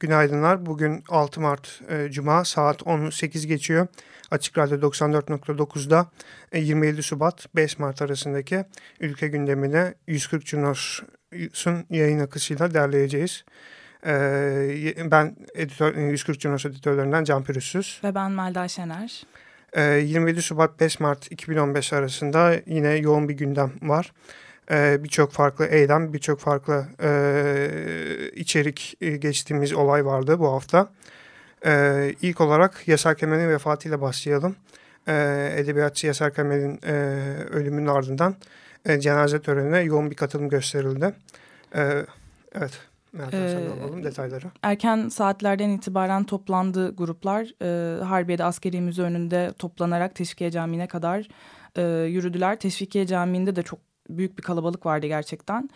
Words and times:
Günaydınlar. 0.00 0.66
Bugün 0.66 1.04
6 1.08 1.40
Mart 1.40 1.80
e, 1.88 2.10
Cuma 2.10 2.44
saat 2.44 2.86
18 2.86 3.46
geçiyor. 3.46 3.86
Açık 4.30 4.58
Radyo 4.58 4.78
94.9'da 4.78 6.10
e, 6.52 6.58
27 6.60 7.02
Şubat 7.02 7.56
5 7.56 7.78
Mart 7.78 8.02
arasındaki 8.02 8.64
ülke 9.00 9.28
gündemine 9.28 9.94
140 10.06 10.46
Cunos'un 10.46 11.86
yayın 11.90 12.18
akışıyla 12.18 12.74
derleyeceğiz. 12.74 13.44
E, 14.06 15.10
ben 15.10 15.36
editör, 15.54 15.94
140 15.94 16.40
Cunos 16.40 16.66
editörlerinden 16.66 17.24
Can 17.24 17.44
Pürüzsüz. 17.44 18.00
Ve 18.04 18.14
ben 18.14 18.30
Melda 18.30 18.68
Şener. 18.68 19.22
E, 19.72 19.82
27 19.82 20.42
Şubat 20.42 20.80
5 20.80 21.00
Mart 21.00 21.32
2015 21.32 21.92
arasında 21.92 22.54
yine 22.66 22.88
yoğun 22.88 23.28
bir 23.28 23.34
gündem 23.34 23.72
var. 23.82 24.12
Ee, 24.70 25.04
birçok 25.04 25.32
farklı 25.32 25.66
eylem, 25.66 26.12
birçok 26.12 26.40
farklı 26.40 26.86
e, 27.02 27.10
içerik 28.34 28.96
geçtiğimiz 29.18 29.72
olay 29.72 30.06
vardı 30.06 30.38
bu 30.38 30.52
hafta. 30.52 30.88
Ee, 31.66 32.14
ilk 32.22 32.40
olarak 32.40 32.88
Yasar 32.88 33.16
Kemal'in 33.16 33.48
vefatıyla 33.48 34.00
başlayalım. 34.00 34.56
Ee, 35.08 35.54
Edebiyatçı 35.56 36.06
Yasar 36.06 36.34
Kemal'in 36.34 36.80
e, 36.86 36.92
ölümünün 37.50 37.86
ardından 37.86 38.36
e, 38.84 39.00
cenaze 39.00 39.42
törenine 39.42 39.80
yoğun 39.80 40.10
bir 40.10 40.16
katılım 40.16 40.48
gösterildi. 40.48 41.14
Ee, 41.74 42.06
evet. 42.54 42.80
Ee, 43.32 43.68
alalım 43.82 44.04
detayları. 44.04 44.46
Erken 44.62 45.08
saatlerden 45.08 45.70
itibaren 45.70 46.24
toplandı 46.24 46.96
gruplar. 46.96 47.52
E, 47.62 48.02
Harbiye'de 48.04 48.44
askeri 48.44 48.80
müze 48.80 49.02
önünde 49.02 49.52
toplanarak 49.58 50.14
Teşvikiye 50.14 50.50
Camii'ne 50.50 50.86
kadar 50.88 51.28
e, 51.76 51.82
yürüdüler. 51.82 52.58
Teşvikiye 52.60 53.06
Camii'nde 53.06 53.56
de 53.56 53.62
çok 53.62 53.78
büyük 54.08 54.38
bir 54.38 54.42
kalabalık 54.42 54.86
vardı 54.86 55.06
gerçekten. 55.06 55.70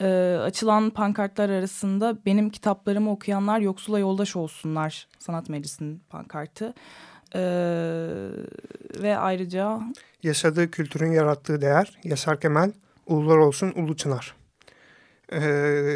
E, 0.00 0.38
açılan 0.42 0.90
pankartlar 0.90 1.50
arasında 1.50 2.18
benim 2.26 2.50
kitaplarımı 2.50 3.10
okuyanlar 3.10 3.60
yoksula 3.60 3.98
yoldaş 3.98 4.36
olsunlar 4.36 5.08
sanat 5.18 5.48
meclisinin 5.48 6.02
pankartı. 6.10 6.74
E, 7.34 7.40
ve 9.02 9.16
ayrıca... 9.18 9.80
Yaşadığı 10.22 10.70
kültürün 10.70 11.12
yarattığı 11.12 11.60
değer 11.60 11.98
Yasar 12.04 12.40
Kemal, 12.40 12.72
Ulular 13.06 13.36
Olsun 13.36 13.72
Ulu 13.76 13.96
Çınar. 13.96 14.41
E, 15.32 15.44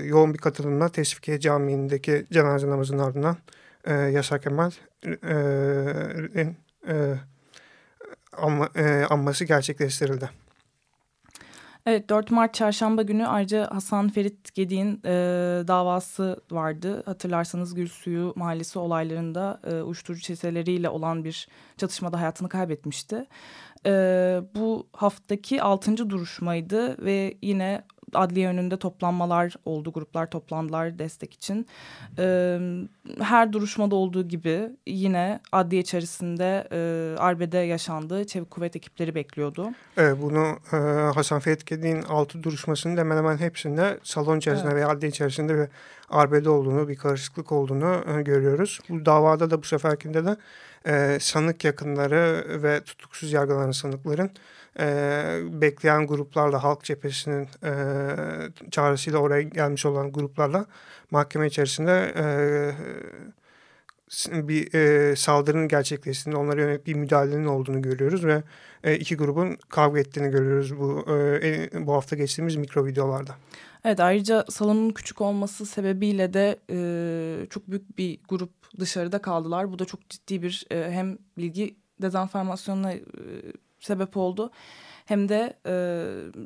yoğun 0.04 0.34
bir 0.34 0.38
katılımla 0.38 0.88
Teşvikiye 0.88 1.40
Camii'ndeki 1.40 2.26
cenaze 2.32 2.70
namazının 2.70 2.98
ardından 2.98 3.36
e, 3.84 3.94
Yasar 3.94 4.40
Kemal'in 4.40 6.56
e, 6.86 6.92
e, 6.92 7.14
anma, 8.32 8.68
e, 8.76 9.04
anması 9.04 9.44
gerçekleştirildi. 9.44 10.30
Evet 11.86 12.08
4 12.08 12.30
Mart 12.30 12.54
çarşamba 12.54 13.02
günü 13.02 13.26
ayrıca 13.26 13.70
Hasan 13.70 14.08
Ferit 14.08 14.54
Gedik'in 14.54 15.00
e, 15.04 15.10
davası 15.68 16.40
vardı. 16.50 17.02
Hatırlarsanız 17.06 17.74
Gülsuyu 17.74 18.32
Mahallesi 18.36 18.78
olaylarında 18.78 19.60
e, 19.66 19.74
uyuşturucu 19.74 20.22
çeteleriyle 20.22 20.88
olan 20.88 21.24
bir 21.24 21.48
çatışmada 21.76 22.20
hayatını 22.20 22.48
kaybetmişti. 22.48 23.26
E, 23.86 23.90
bu 24.54 24.86
haftaki 24.92 25.62
6. 25.62 26.10
duruşmaydı 26.10 27.04
ve 27.04 27.34
yine 27.42 27.82
adliye 28.14 28.48
önünde 28.48 28.76
toplanmalar 28.76 29.54
oldu. 29.64 29.92
Gruplar 29.92 30.30
toplandılar 30.30 30.98
destek 30.98 31.34
için. 31.34 31.66
E, 32.18 32.58
her 33.18 33.52
duruşmada 33.52 33.94
olduğu 33.94 34.28
gibi 34.28 34.70
yine 34.86 35.40
adliye 35.52 35.82
içerisinde 35.82 36.68
e, 36.72 36.78
arbede 37.18 37.58
yaşandığı 37.58 38.26
çevik 38.26 38.50
kuvvet 38.50 38.76
ekipleri 38.76 39.14
bekliyordu. 39.14 39.68
Evet, 39.96 40.16
bunu 40.22 40.58
e, 40.72 40.76
Hasan 41.14 41.40
Ferit 41.40 41.66
Gedik'in 41.66 42.02
altı 42.02 42.42
duruşmasının 42.42 42.96
hemen 42.96 43.16
hemen 43.16 43.36
hepsinde 43.36 43.98
salon 44.02 44.38
içerisinde 44.38 44.68
evet. 44.68 44.76
veya 44.76 44.88
adliye 44.88 45.10
içerisinde 45.10 45.54
bir 45.54 45.68
arbede 46.10 46.50
olduğunu, 46.50 46.88
bir 46.88 46.96
karışıklık 46.96 47.52
olduğunu 47.52 48.04
e, 48.18 48.22
görüyoruz. 48.22 48.80
Bu 48.88 49.06
davada 49.06 49.50
da 49.50 49.62
bu 49.62 49.66
seferkinde 49.66 50.24
de 50.24 50.36
e, 50.86 51.18
sanık 51.20 51.64
yakınları 51.64 52.44
ve 52.62 52.80
tutuksuz 52.80 53.32
yargılanan 53.32 53.70
sanıkların 53.70 54.30
e, 54.78 55.38
bekleyen 55.52 56.06
gruplarla 56.06 56.64
halk 56.64 56.84
cephesinin 56.84 57.48
e, 57.64 57.72
çağrısıyla 58.70 59.18
oraya 59.18 59.42
gelmiş 59.42 59.86
olan 59.86 60.12
gruplarla 60.12 60.66
mahkeme 61.10 61.46
içerisinde 61.46 62.12
e, 62.16 62.24
bir 64.48 64.74
e, 64.74 65.16
saldırının 65.16 65.68
gerçekleştiğini, 65.68 66.38
onlara 66.38 66.60
yönelik 66.60 66.86
bir 66.86 66.94
müdahalenin 66.94 67.46
olduğunu 67.46 67.82
görüyoruz 67.82 68.24
ve 68.24 68.42
e, 68.84 68.96
iki 68.96 69.16
grubun 69.16 69.56
kavga 69.68 70.00
ettiğini 70.00 70.30
görüyoruz 70.30 70.78
bu 70.78 71.04
e, 71.10 71.70
bu 71.86 71.92
hafta 71.92 72.16
geçtiğimiz 72.16 72.56
mikro 72.56 72.86
videolarda. 72.86 73.34
Evet 73.84 74.00
ayrıca 74.00 74.44
salonun 74.48 74.90
küçük 74.90 75.20
olması 75.20 75.66
sebebiyle 75.66 76.34
de 76.34 76.58
e, 76.70 77.46
çok 77.50 77.70
büyük 77.70 77.98
bir 77.98 78.18
grup 78.28 78.50
dışarıda 78.78 79.18
kaldılar. 79.22 79.72
Bu 79.72 79.78
da 79.78 79.84
çok 79.84 80.08
ciddi 80.08 80.42
bir 80.42 80.66
e, 80.70 80.90
hem 80.90 81.18
bilgi 81.38 81.76
dezenformasyonuna 82.02 82.92
e, 82.92 83.02
sebep 83.80 84.16
oldu. 84.16 84.50
Hem 85.04 85.28
de 85.28 85.58
e, 85.66 85.74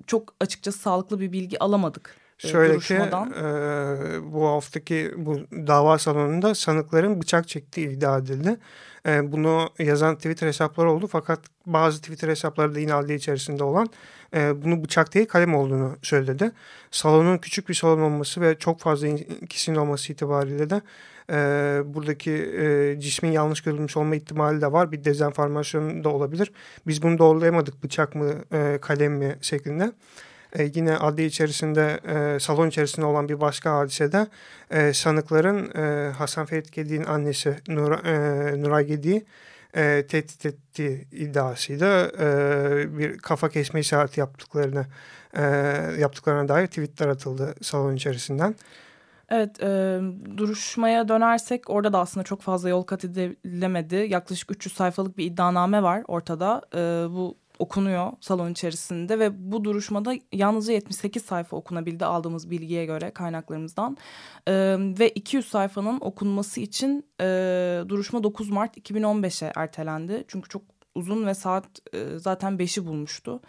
çok 0.06 0.34
açıkçası 0.40 0.78
sağlıklı 0.78 1.20
bir 1.20 1.32
bilgi 1.32 1.58
alamadık. 1.58 2.16
E, 2.44 2.48
Şöyle 2.48 2.78
ki 2.78 2.94
e, 2.94 3.02
bu 4.32 4.46
haftaki 4.46 5.12
bu 5.16 5.40
dava 5.52 5.98
salonunda 5.98 6.54
sanıkların 6.54 7.20
bıçak 7.20 7.48
çektiği 7.48 7.88
iddia 7.88 8.18
edildi. 8.18 8.56
E, 9.06 9.32
bunu 9.32 9.70
yazan 9.78 10.16
Twitter 10.16 10.46
hesapları 10.46 10.90
oldu 10.90 11.06
fakat 11.06 11.40
bazı 11.66 12.00
Twitter 12.00 12.28
hesapları 12.28 12.74
da 12.74 12.80
yine 12.80 12.94
adliye 12.94 13.18
içerisinde 13.18 13.64
olan 13.64 13.88
e, 14.34 14.62
bunu 14.62 14.84
bıçak 14.84 15.14
değil 15.14 15.26
kalem 15.26 15.54
olduğunu 15.54 15.96
söyledi. 16.02 16.52
Salonun 16.90 17.38
küçük 17.38 17.68
bir 17.68 17.74
salon 17.74 18.00
olması 18.00 18.40
ve 18.40 18.58
çok 18.58 18.80
fazla 18.80 19.08
kişinin 19.48 19.76
olması 19.76 20.12
itibariyle 20.12 20.70
de 20.70 20.80
e, 21.32 21.34
buradaki 21.84 22.30
e, 22.32 22.96
cismin 23.00 23.30
yanlış 23.32 23.60
görülmüş 23.60 23.96
olma 23.96 24.16
ihtimali 24.16 24.60
de 24.60 24.72
var. 24.72 24.92
Bir 24.92 25.04
dezenformasyon 25.04 26.04
da 26.04 26.08
olabilir. 26.08 26.52
Biz 26.86 27.02
bunu 27.02 27.18
doğrulayamadık 27.18 27.84
bıçak 27.84 28.14
mı 28.14 28.34
e, 28.52 28.78
kalem 28.82 29.12
mi 29.12 29.38
şeklinde. 29.40 29.92
E, 30.58 30.70
yine 30.74 30.96
adliye 30.96 31.28
içerisinde 31.28 32.00
e, 32.08 32.40
salon 32.40 32.68
içerisinde 32.68 33.06
olan 33.06 33.28
bir 33.28 33.40
başka 33.40 33.78
hadisede 33.78 34.26
e, 34.70 34.92
sanıkların 34.92 35.70
e, 35.74 36.10
Hasan 36.10 36.46
Ferit 36.46 36.72
Gedik'in 36.72 37.04
annesi 37.04 37.56
Nur, 37.68 37.92
e, 37.92 38.62
Nuray 38.62 38.86
Gedik'i 38.86 39.24
e, 39.76 40.06
tehdit 40.08 40.46
ettiği 40.46 41.06
iddiasıyla 41.12 42.10
e, 42.20 42.98
bir 42.98 43.18
kafa 43.18 43.48
kesme 43.48 43.80
işareti 43.80 44.20
yaptıklarını 44.20 44.86
e, 45.36 45.42
yaptıklarına 45.98 46.48
dair 46.48 46.66
tweetler 46.66 47.08
atıldı 47.08 47.54
salon 47.62 47.96
içerisinden. 47.96 48.54
Evet, 49.30 49.62
e, 49.62 50.00
duruşmaya 50.36 51.08
dönersek 51.08 51.70
orada 51.70 51.92
da 51.92 51.98
aslında 51.98 52.24
çok 52.24 52.42
fazla 52.42 52.68
yol 52.68 52.82
kat 52.82 53.04
edilemedi. 53.04 53.96
Yaklaşık 53.96 54.50
300 54.50 54.74
sayfalık 54.74 55.18
bir 55.18 55.24
iddianame 55.24 55.82
var 55.82 56.02
ortada. 56.08 56.62
E, 56.74 56.78
bu 57.10 57.36
okunuyor 57.60 58.12
salon 58.20 58.52
içerisinde 58.52 59.18
ve 59.18 59.52
bu 59.52 59.64
duruşmada 59.64 60.14
yalnızca 60.32 60.72
78 60.72 61.22
sayfa 61.22 61.56
okunabildi 61.56 62.04
aldığımız 62.04 62.50
bilgiye 62.50 62.84
göre 62.84 63.10
kaynaklarımızdan. 63.10 63.96
E, 64.48 64.76
ve 64.78 65.08
200 65.10 65.48
sayfanın 65.48 66.00
okunması 66.00 66.60
için 66.60 67.06
e, 67.20 67.24
duruşma 67.88 68.22
9 68.22 68.50
Mart 68.50 68.76
2015'e 68.76 69.52
ertelendi. 69.56 70.24
Çünkü 70.28 70.48
çok 70.48 70.62
uzun 70.94 71.26
ve 71.26 71.34
saat 71.34 71.64
e, 71.92 72.18
zaten 72.18 72.52
5'i 72.52 72.86
bulmuştu. 72.86 73.40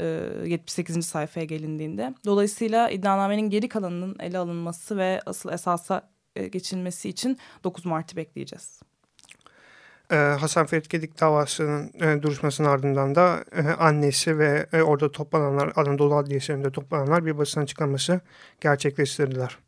78. 0.00 0.96
E, 0.96 1.02
sayfaya 1.02 1.46
gelindiğinde. 1.46 2.14
Dolayısıyla 2.26 2.90
iddianamenin 2.90 3.50
geri 3.50 3.68
kalanının 3.68 4.16
ele 4.20 4.38
alınması 4.38 4.96
ve 4.96 5.20
asıl 5.26 5.52
esasa 5.52 6.10
geçilmesi 6.52 7.08
için 7.08 7.38
9 7.64 7.86
Mart'ı 7.86 8.16
bekleyeceğiz. 8.16 8.91
Ee, 10.12 10.16
Hasan 10.16 10.66
Ferit 10.66 10.88
Gedik 10.90 11.20
davasının 11.20 11.90
e, 12.00 12.22
duruşmasının 12.22 12.68
ardından 12.68 13.14
da 13.14 13.44
annesi 13.78 14.38
ve 14.38 14.66
orada 14.82 15.12
toplananlar 15.12 15.72
Anadolu 15.76 16.16
Adliyesi 16.16 16.52
önünde 16.52 16.70
toplananlar 16.70 17.26
bir 17.26 17.38
basın 17.38 17.60
açıklaması 17.60 18.20
gerçekleştirdiler. 18.60 19.58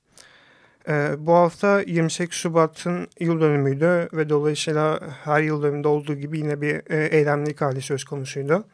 E, 0.88 1.10
bu 1.18 1.32
hafta 1.32 1.80
28 1.80 2.38
Şubat'ın 2.38 3.08
yıl 3.20 3.40
dönümüydü 3.40 4.08
ve 4.12 4.28
dolayısıyla 4.28 5.00
her 5.24 5.42
yıl 5.42 5.62
dönümünde 5.62 5.88
olduğu 5.88 6.14
gibi 6.14 6.38
yine 6.38 6.60
bir 6.60 6.92
e, 6.92 7.06
eylemlilik 7.06 7.60
hali 7.60 7.82
söz 7.82 8.04
konusuydu. 8.04 8.64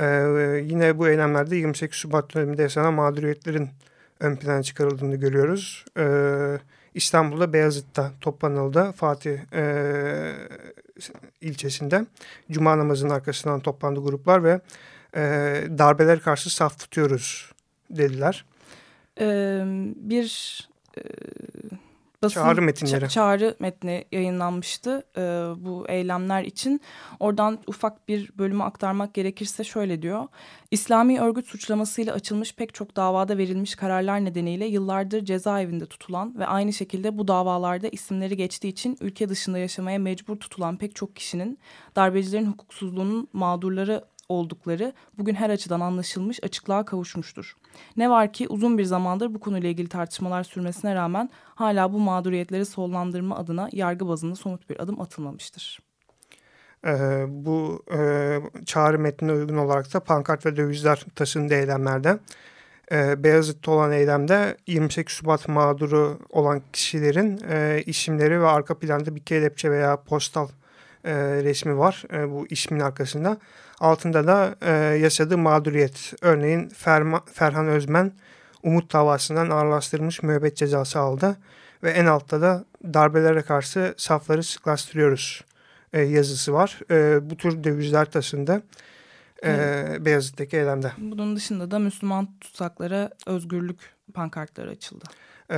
E, 0.00 0.06
yine 0.64 0.98
bu 0.98 1.08
eylemlerde 1.08 1.56
28 1.56 1.98
Şubat 1.98 2.34
döneminde 2.34 2.62
yaşanan 2.62 2.94
mağduriyetlerin 2.94 3.68
ön 4.20 4.36
plana 4.36 4.62
çıkarıldığını 4.62 5.16
görüyoruz. 5.16 5.84
E, 5.98 6.06
İstanbul'da 6.94 7.52
Beyazıt'ta 7.52 8.12
toplanıldı. 8.20 8.92
Fatih 8.92 9.38
e, 9.52 9.62
ilçesinde 11.40 12.06
Cuma 12.50 12.78
namazının 12.78 13.10
arkasından 13.10 13.60
toplandı 13.60 14.00
gruplar 14.00 14.44
ve 14.44 14.60
e, 15.16 15.20
darbeler 15.78 16.20
karşı 16.20 16.54
saf 16.54 16.78
tutuyoruz 16.78 17.52
dediler. 17.90 18.44
Ee, 19.20 19.62
bir 19.96 20.60
e, 20.98 21.02
basın 22.24 22.40
çağrı 22.40 22.62
metinleri. 22.62 23.08
çağrı 23.08 23.56
metni 23.58 24.04
yayınlanmıştı 24.12 25.04
e, 25.16 25.20
bu 25.64 25.84
eylemler 25.88 26.44
için. 26.44 26.80
Oradan 27.20 27.58
ufak 27.66 28.08
bir 28.08 28.30
bölümü 28.38 28.62
aktarmak 28.62 29.14
gerekirse 29.14 29.64
şöyle 29.64 30.02
diyor. 30.02 30.24
İslami 30.70 31.20
örgüt 31.20 31.46
suçlamasıyla 31.46 32.14
açılmış 32.14 32.54
pek 32.54 32.74
çok 32.74 32.96
davada 32.96 33.38
verilmiş 33.38 33.74
kararlar 33.74 34.24
nedeniyle 34.24 34.66
yıllardır 34.66 35.24
cezaevinde 35.24 35.86
tutulan 35.86 36.38
ve 36.38 36.46
aynı 36.46 36.72
şekilde 36.72 37.18
bu 37.18 37.28
davalarda 37.28 37.88
isimleri 37.88 38.36
geçtiği 38.36 38.68
için 38.68 38.98
ülke 39.00 39.28
dışında 39.28 39.58
yaşamaya 39.58 39.98
mecbur 39.98 40.36
tutulan 40.36 40.76
pek 40.76 40.96
çok 40.96 41.16
kişinin 41.16 41.58
darbecilerin 41.96 42.46
hukuksuzluğunun 42.46 43.28
mağdurları 43.32 44.04
oldukları 44.28 44.92
bugün 45.18 45.34
her 45.34 45.50
açıdan 45.50 45.80
anlaşılmış, 45.80 46.44
açıklığa 46.44 46.84
kavuşmuştur. 46.84 47.56
Ne 47.96 48.10
var 48.10 48.32
ki 48.32 48.48
uzun 48.48 48.78
bir 48.78 48.84
zamandır 48.84 49.34
bu 49.34 49.40
konuyla 49.40 49.68
ilgili 49.68 49.88
tartışmalar 49.88 50.44
sürmesine 50.44 50.94
rağmen 50.94 51.30
hala 51.54 51.92
bu 51.92 51.98
mağduriyetleri 51.98 52.64
sollandırma 52.64 53.36
adına 53.36 53.68
yargı 53.72 54.08
bazında 54.08 54.34
somut 54.34 54.70
bir 54.70 54.80
adım 54.80 55.00
atılmamıştır. 55.00 55.80
Ee, 56.86 57.24
bu 57.28 57.82
e, 57.92 57.98
çağrı 58.66 58.98
metnine 58.98 59.32
uygun 59.32 59.56
olarak 59.56 59.94
da 59.94 60.00
pankart 60.00 60.46
ve 60.46 60.56
dövizler 60.56 61.04
taşındı 61.14 61.54
eylemlerde. 61.54 62.18
Ee, 62.92 63.24
Beyazıt'ta 63.24 63.70
olan 63.70 63.92
eylemde 63.92 64.56
28 64.66 65.16
Şubat 65.16 65.48
mağduru 65.48 66.18
olan 66.30 66.62
kişilerin 66.72 67.40
e, 67.48 67.82
isimleri 67.86 68.40
ve 68.40 68.46
arka 68.46 68.78
planda 68.78 69.16
bir 69.16 69.20
kelepçe 69.20 69.70
veya 69.70 69.96
postal 69.96 70.48
e, 71.04 71.14
resmi 71.44 71.78
var 71.78 72.04
e, 72.12 72.30
bu 72.30 72.46
ismin 72.50 72.80
arkasında. 72.80 73.38
Altında 73.80 74.26
da 74.26 74.56
e, 74.60 74.70
yaşadığı 74.98 75.38
mağduriyet. 75.38 76.14
Örneğin 76.20 76.68
Ferma, 76.68 77.22
Ferhan 77.32 77.68
Özmen 77.68 78.12
Umut 78.62 78.92
davasından 78.92 79.50
ağırlaştırılmış 79.50 80.22
müebbet 80.22 80.56
cezası 80.56 80.98
aldı. 80.98 81.36
Ve 81.82 81.90
en 81.90 82.06
altta 82.06 82.40
da 82.40 82.64
darbelere 82.94 83.42
karşı 83.42 83.94
safları 83.96 84.42
sıklaştırıyoruz 84.42 85.44
e, 85.92 86.00
yazısı 86.00 86.52
var. 86.52 86.80
E, 86.90 87.30
bu 87.30 87.36
tür 87.36 87.64
dövizler 87.64 88.10
taşında 88.10 88.62
e, 89.42 89.50
evet. 89.50 90.04
Beyazıt'taki 90.04 90.56
eylemde. 90.56 90.92
Bunun 90.98 91.36
dışında 91.36 91.70
da 91.70 91.78
Müslüman 91.78 92.28
tutsaklara 92.40 93.10
özgürlük 93.26 93.94
pankartları 94.14 94.70
açıldı. 94.70 95.04
E, 95.50 95.56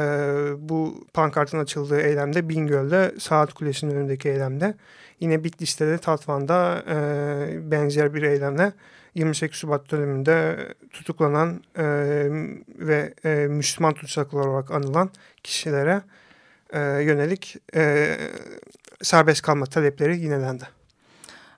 bu 0.58 1.04
pankartın 1.14 1.58
açıldığı 1.58 2.00
eylemde 2.00 2.48
Bingöl'de 2.48 3.14
Saat 3.18 3.52
Kulesi'nin 3.52 3.94
önündeki 3.94 4.28
eylemde 4.28 4.74
Yine 5.20 5.44
Bitlis'te 5.44 5.86
de 5.86 5.98
Tatvan'da 5.98 6.84
e, 6.88 7.70
benzer 7.70 8.14
bir 8.14 8.22
eylemle 8.22 8.72
28 9.14 9.58
Şubat 9.58 9.90
döneminde 9.90 10.56
tutuklanan 10.92 11.62
e, 11.76 11.84
ve 12.78 13.14
e, 13.24 13.28
Müslüman 13.30 13.94
tutsaklar 13.94 14.46
olarak 14.46 14.70
anılan 14.70 15.10
kişilere 15.42 16.02
e, 16.70 16.80
yönelik 16.80 17.56
e, 17.74 18.16
serbest 19.02 19.42
kalma 19.42 19.66
talepleri 19.66 20.18
yinelendi. 20.18 20.64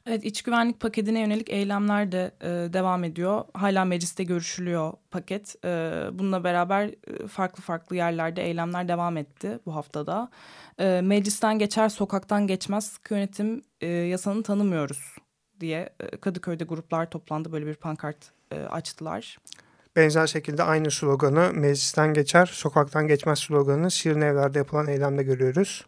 Evet 0.08 0.24
iç 0.24 0.42
güvenlik 0.42 0.80
paketine 0.80 1.20
yönelik 1.20 1.50
eylemler 1.50 2.12
de 2.12 2.30
e, 2.40 2.72
devam 2.72 3.04
ediyor. 3.04 3.44
Hala 3.54 3.84
mecliste 3.84 4.24
görüşülüyor 4.24 4.92
paket. 5.10 5.64
E, 5.64 5.68
bununla 6.12 6.44
beraber 6.44 6.86
e, 6.86 7.26
farklı 7.26 7.62
farklı 7.62 7.96
yerlerde 7.96 8.42
eylemler 8.42 8.88
devam 8.88 9.16
etti 9.16 9.58
bu 9.66 9.74
haftada. 9.74 10.30
E, 10.78 11.00
meclisten 11.04 11.58
geçer 11.58 11.88
sokaktan 11.88 12.46
geçmez 12.46 12.86
sıkı 12.86 13.14
yönetim 13.14 13.62
e, 13.80 13.86
yasanı 13.86 14.42
tanımıyoruz 14.42 15.16
diye 15.60 15.88
e, 16.00 16.16
Kadıköy'de 16.16 16.64
gruplar 16.64 17.10
toplandı 17.10 17.52
böyle 17.52 17.66
bir 17.66 17.74
pankart 17.74 18.32
e, 18.50 18.60
açtılar. 18.60 19.38
Benzer 19.96 20.26
şekilde 20.26 20.62
aynı 20.62 20.90
sloganı 20.90 21.50
meclisten 21.54 22.14
geçer 22.14 22.46
sokaktan 22.46 23.06
geçmez 23.06 23.38
sloganını 23.38 23.90
Şirin 23.90 24.20
Evler'de 24.20 24.58
yapılan 24.58 24.88
eylemde 24.88 25.22
görüyoruz. 25.22 25.86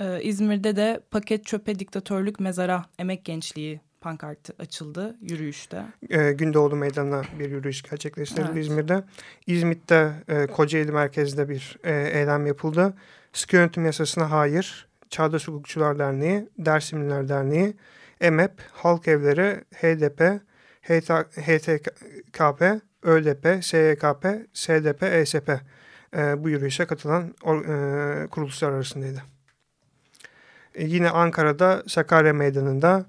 Ee, 0.00 0.22
İzmir'de 0.22 0.76
de 0.76 1.00
paket 1.10 1.46
çöpe 1.46 1.78
diktatörlük 1.78 2.40
mezara 2.40 2.84
emek 2.98 3.24
gençliği 3.24 3.80
pankartı 4.00 4.52
açıldı 4.58 5.16
yürüyüşte. 5.20 5.84
E, 6.10 6.32
Gündoğdu 6.32 6.76
Meydanı'na 6.76 7.22
bir 7.38 7.50
yürüyüş 7.50 7.82
gerçekleştirildi 7.82 8.50
evet. 8.52 8.64
İzmir'de. 8.64 9.04
İzmit'te 9.46 10.12
e, 10.28 10.46
Kocaeli 10.46 10.92
merkezde 10.92 11.48
bir 11.48 11.78
e, 11.84 12.10
eylem 12.18 12.46
yapıldı. 12.46 12.94
Sıkı 13.32 13.56
yönetim 13.56 13.84
yasasına 13.84 14.30
hayır, 14.30 14.88
Çağdaş 15.10 15.48
Hukukçular 15.48 15.98
Derneği, 15.98 16.48
Dersimliler 16.58 17.28
Derneği, 17.28 17.74
EMEP, 18.20 18.52
Halk 18.72 19.08
Evleri, 19.08 19.64
HDP, 19.74 20.40
HTKP, 21.36 22.62
ÖDP, 23.02 23.64
SYKP, 23.64 24.26
SDP, 24.52 25.02
ESP 25.02 25.48
e, 26.16 26.44
bu 26.44 26.48
yürüyüşe 26.48 26.86
katılan 26.86 27.34
e, 27.44 28.26
kuruluşlar 28.26 28.72
arasındaydı. 28.72 29.22
E, 30.74 30.84
yine 30.86 31.10
Ankara'da 31.10 31.82
Sakarya 31.86 32.32
Meydanı'nda 32.32 33.04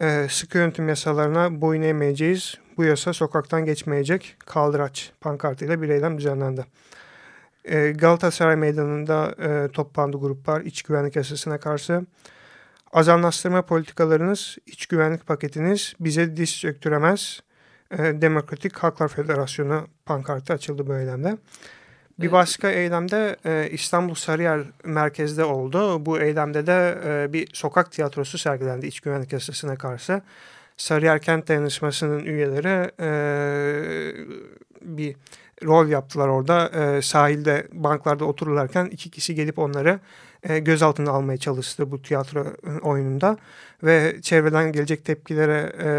e, 0.00 0.26
sıkı 0.30 0.58
yönetim 0.58 0.88
yasalarına 0.88 1.60
boyun 1.60 1.82
eğmeyeceğiz. 1.82 2.54
Bu 2.76 2.84
yasa 2.84 3.12
sokaktan 3.12 3.64
geçmeyecek 3.64 4.36
kaldıraç 4.46 5.12
pankartıyla 5.20 5.82
bir 5.82 5.88
eylem 5.88 6.18
düzenlendi. 6.18 6.64
E, 7.64 7.90
Galatasaray 7.90 8.56
Meydanı'nda 8.56 9.34
toplandı 9.68 10.16
gruplar 10.16 10.60
iç 10.60 10.82
güvenlik 10.82 11.16
yasasına 11.16 11.60
karşı. 11.60 12.02
Azanlaştırma 12.92 13.62
politikalarınız, 13.62 14.58
iç 14.66 14.86
güvenlik 14.86 15.26
paketiniz 15.26 15.94
bize 16.00 16.36
diş 16.36 16.60
çöktüremez. 16.60 17.40
Demokratik 17.98 18.78
Halklar 18.78 19.08
Federasyonu 19.08 19.86
pankartı 20.06 20.52
açıldı 20.52 20.86
bu 20.86 20.96
eylemde. 20.96 21.36
Bir 22.20 22.32
başka 22.32 22.70
eylemde 22.70 23.36
e, 23.44 23.68
İstanbul 23.70 24.14
Sarıyer 24.14 24.60
merkezde 24.84 25.44
oldu. 25.44 26.06
Bu 26.06 26.20
eylemde 26.20 26.66
de 26.66 26.98
e, 27.04 27.32
bir 27.32 27.48
sokak 27.52 27.92
tiyatrosu 27.92 28.38
sergilendi 28.38 28.86
iç 28.86 29.00
güvenlik 29.00 29.32
yasasına 29.32 29.76
karşı. 29.76 30.22
Sarıyer 30.76 31.22
Kent 31.22 31.48
Dayanışması'nın 31.48 32.24
üyeleri 32.24 32.90
e, 33.00 33.10
bir 34.82 35.16
rol 35.64 35.88
yaptılar 35.88 36.28
orada. 36.28 36.68
E, 36.68 37.02
sahilde 37.02 37.68
banklarda 37.72 38.24
otururlarken 38.24 38.86
iki 38.86 39.10
kişi 39.10 39.34
gelip 39.34 39.58
onları 39.58 40.00
e, 40.42 40.58
gözaltına 40.58 41.10
almaya 41.10 41.38
çalıştı 41.38 41.90
bu 41.90 42.02
tiyatro 42.02 42.40
e, 42.40 42.80
oyununda. 42.80 43.36
Ve 43.82 44.16
çevreden 44.22 44.72
gelecek 44.72 45.04
tepkilere 45.04 45.72
e, 45.78 45.90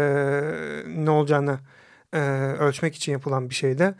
ne 1.04 1.10
olacağını 1.10 1.58
e, 2.12 2.18
ölçmek 2.58 2.94
için 2.94 3.12
yapılan 3.12 3.50
bir 3.50 3.54
şeydi 3.54 3.94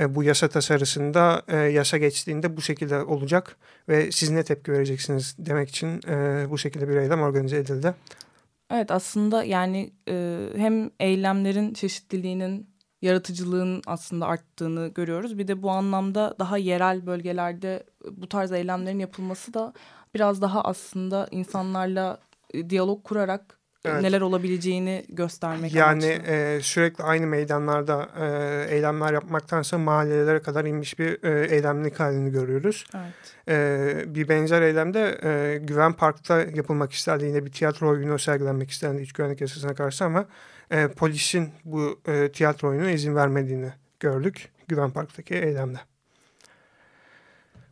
e, 0.00 0.14
bu 0.14 0.24
yasa 0.24 0.48
tasarısında 0.48 1.42
e, 1.48 1.56
yasa 1.56 1.98
geçtiğinde 1.98 2.56
bu 2.56 2.62
şekilde 2.62 3.02
olacak 3.02 3.56
ve 3.88 4.12
siz 4.12 4.30
ne 4.30 4.42
tepki 4.42 4.72
vereceksiniz 4.72 5.36
demek 5.38 5.68
için 5.68 6.00
e, 6.08 6.46
bu 6.50 6.58
şekilde 6.58 6.88
bir 6.88 6.96
eylem 6.96 7.22
organize 7.22 7.56
edildi. 7.56 7.94
Evet 8.70 8.90
aslında 8.90 9.44
yani 9.44 9.92
hem 10.56 10.90
eylemlerin 11.00 11.74
çeşitliliğinin 11.74 12.70
yaratıcılığın 13.02 13.82
aslında 13.86 14.26
arttığını 14.26 14.88
görüyoruz. 14.88 15.38
Bir 15.38 15.48
de 15.48 15.62
bu 15.62 15.70
anlamda 15.70 16.34
daha 16.38 16.58
yerel 16.58 17.06
bölgelerde 17.06 17.84
bu 18.10 18.28
tarz 18.28 18.52
eylemlerin 18.52 18.98
yapılması 18.98 19.54
da 19.54 19.72
biraz 20.14 20.42
daha 20.42 20.62
aslında 20.62 21.28
insanlarla 21.30 22.18
diyalog 22.68 23.04
kurarak 23.04 23.59
evet. 23.84 24.02
neler 24.02 24.20
olabileceğini 24.20 25.04
göstermek 25.08 25.74
Yani 25.74 26.04
e, 26.04 26.58
sürekli 26.62 27.04
aynı 27.04 27.26
meydanlarda 27.26 28.08
e, 28.20 28.74
eylemler 28.74 29.12
yapmaktansa 29.12 29.78
mahallelere 29.78 30.42
kadar 30.42 30.64
inmiş 30.64 30.98
bir 30.98 31.24
e, 31.24 31.54
eylemlik 31.54 32.00
halini 32.00 32.30
görüyoruz. 32.30 32.84
Evet. 32.94 33.14
E, 33.48 34.14
bir 34.14 34.28
benzer 34.28 34.62
eylemde 34.62 35.20
e, 35.22 35.58
Güven 35.58 35.92
Park'ta 35.92 36.40
yapılmak 36.40 36.92
istendi. 36.92 37.24
Yine 37.24 37.44
bir 37.44 37.52
tiyatro 37.52 37.88
oyunu 37.88 38.18
sergilenmek 38.18 38.70
istendi 38.70 39.02
iç 39.02 39.12
güvenlik 39.12 39.40
yasasına 39.40 39.74
karşı 39.74 40.04
ama 40.04 40.26
e, 40.70 40.88
polisin 40.88 41.50
bu 41.64 42.00
e, 42.08 42.32
tiyatro 42.32 42.68
oyununa 42.68 42.90
izin 42.90 43.14
vermediğini 43.14 43.72
gördük 44.00 44.48
Güven 44.68 44.90
Park'taki 44.90 45.34
eylemde. 45.34 45.78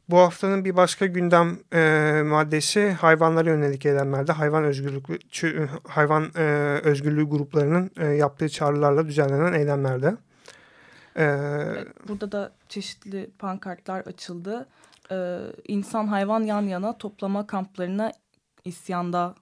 Bu 0.09 0.19
haftanın 0.19 0.65
bir 0.65 0.77
başka 0.77 1.07
gündem 1.07 1.59
e, 1.73 2.23
maddesi 2.27 2.91
hayvanlara 2.91 3.51
yönelik 3.51 3.87
eylemlerde 3.87 4.33
hayvan 4.33 4.65
özgürlüğü 4.65 5.69
hayvan 5.89 6.31
e, 6.37 6.43
özgürlüğü 6.85 7.25
gruplarının 7.29 7.91
e, 7.97 8.07
yaptığı 8.07 8.49
çağrılarla 8.49 9.07
düzenlenen 9.07 9.53
eylemlerde. 9.53 10.17
E, 11.17 11.27
Burada 12.09 12.33
da 12.33 12.53
çeşitli 12.69 13.31
pankartlar 13.39 14.01
açıldı. 14.01 14.67
e, 15.11 15.39
insan 15.69 16.07
hayvan 16.07 16.41
yan 16.43 16.63
yana 16.63 16.99
toplama 16.99 17.47
kamplarına 17.47 18.13
isyanda 18.65 19.35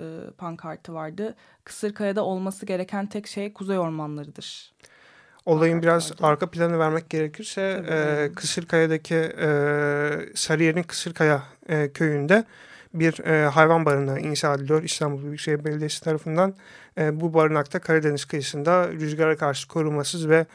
e, 0.00 0.04
pankartı 0.38 0.94
vardı. 0.94 1.34
Kısırkaya'da 1.64 2.24
olması 2.24 2.66
gereken 2.66 3.06
tek 3.06 3.26
şey 3.26 3.52
kuzey 3.52 3.78
ormanlarıdır. 3.78 4.74
Olayın 5.46 5.82
biraz 5.82 6.12
arka 6.20 6.50
planı 6.50 6.78
vermek 6.78 7.10
gerekirse 7.10 7.84
e, 7.88 8.30
Kısırkaya'daki 8.34 9.14
e, 9.14 9.48
Sarıyer'in 10.34 10.82
Kısırkaya 10.82 11.42
e, 11.68 11.92
köyünde 11.92 12.44
bir 12.94 13.24
e, 13.24 13.46
hayvan 13.46 13.84
barınağı 13.84 14.20
inşa 14.20 14.54
ediliyor 14.54 14.82
İstanbul 14.82 15.22
Büyükşehir 15.24 15.64
Belediyesi 15.64 16.04
tarafından. 16.04 16.54
E, 16.98 17.20
bu 17.20 17.34
barınakta 17.34 17.78
Karadeniz 17.78 18.24
kıyısında 18.24 18.88
rüzgara 18.88 19.36
karşı 19.36 19.68
korumasız 19.68 20.28
ve 20.28 20.46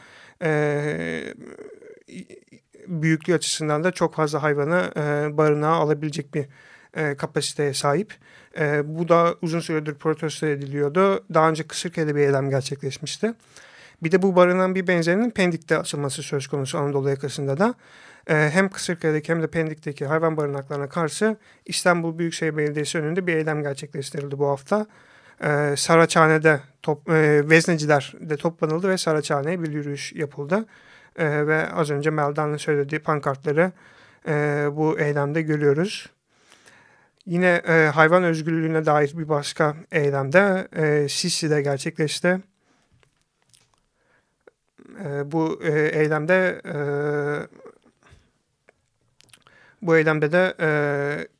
e, 0.42 1.34
büyüklüğü 2.86 3.34
açısından 3.34 3.84
da 3.84 3.90
çok 3.90 4.14
fazla 4.14 4.42
hayvanı 4.42 4.92
e, 4.96 5.36
barınağa 5.36 5.74
alabilecek 5.74 6.34
bir 6.34 6.46
e, 6.94 7.16
kapasiteye 7.16 7.74
sahip. 7.74 8.14
E, 8.58 8.82
bu 8.98 9.08
da 9.08 9.34
uzun 9.42 9.60
süredir 9.60 9.94
protesto 9.94 10.46
ediliyordu. 10.46 11.24
Daha 11.34 11.50
önce 11.50 11.62
Kısırköy'de 11.62 12.14
bir 12.14 12.20
eylem 12.20 12.50
gerçekleşmişti. 12.50 13.34
Bir 14.02 14.12
de 14.12 14.22
bu 14.22 14.36
barınan 14.36 14.74
bir 14.74 14.86
benzerinin 14.86 15.30
Pendik'te 15.30 15.78
açılması 15.78 16.22
söz 16.22 16.46
konusu 16.46 16.78
Anadolu 16.78 17.10
yakasında 17.10 17.58
da. 17.58 17.74
E, 18.26 18.50
hem 18.52 18.68
Kısırköy'deki 18.68 19.32
hem 19.32 19.42
de 19.42 19.46
Pendik'teki 19.46 20.06
hayvan 20.06 20.36
barınaklarına 20.36 20.88
karşı 20.88 21.36
İstanbul 21.66 22.18
Büyükşehir 22.18 22.56
Belediyesi 22.56 22.98
önünde 22.98 23.26
bir 23.26 23.36
eylem 23.36 23.62
gerçekleştirildi 23.62 24.38
bu 24.38 24.48
hafta. 24.48 24.86
E, 25.44 25.74
Saraçhane'de 25.76 26.60
top, 26.82 27.10
e, 27.10 27.48
vezneciler 27.50 28.14
de 28.20 28.36
toplanıldı 28.36 28.88
ve 28.88 28.98
Saraçhane'ye 28.98 29.62
bir 29.62 29.72
yürüyüş 29.72 30.12
yapıldı. 30.12 30.66
E, 31.16 31.46
ve 31.46 31.70
az 31.70 31.90
önce 31.90 32.10
Melda'nın 32.10 32.56
söylediği 32.56 32.98
pankartları 32.98 33.72
e, 34.28 34.66
bu 34.72 34.98
eylemde 34.98 35.42
görüyoruz. 35.42 36.10
Yine 37.26 37.62
e, 37.68 37.90
hayvan 37.94 38.24
özgürlüğüne 38.24 38.86
dair 38.86 39.12
bir 39.18 39.28
başka 39.28 39.76
eylemde 39.92 40.68
e, 40.76 41.08
Sisi'de 41.08 41.62
gerçekleşti. 41.62 42.38
E, 45.04 45.32
bu 45.32 45.60
e, 45.62 45.70
eylemde 45.88 46.60
e, 46.64 46.76
bu 49.82 49.96
eylemde 49.96 50.32
de 50.32 50.54
e, 50.60 50.68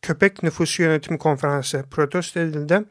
Köpek 0.02 0.42
Nüfusu 0.42 0.83
Yönetimi 0.83 1.19
Konferansı 1.19 1.85
protesto 1.90 2.40
edildi. 2.40 2.85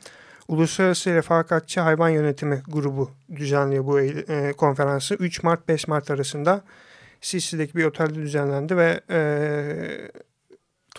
Uluslararası 0.47 1.13
Refakatçi 1.13 1.79
Hayvan 1.79 2.09
Yönetimi 2.09 2.61
grubu 2.67 3.11
düzenliyor 3.35 3.85
bu 3.85 3.99
konferansı. 4.57 5.15
3 5.15 5.43
Mart 5.43 5.67
5 5.67 5.87
Mart 5.87 6.11
arasında 6.11 6.61
Sisi'deki 7.21 7.75
bir 7.75 7.85
otelde 7.85 8.15
düzenlendi 8.15 8.77
ve 8.77 9.01